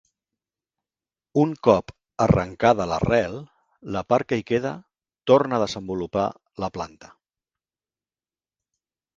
[1.41, 1.91] Un cop
[2.25, 3.37] arrencada l'arrel
[3.97, 4.73] la part que hi queda
[5.33, 6.27] torna a desenvolupar
[6.65, 7.15] la planta.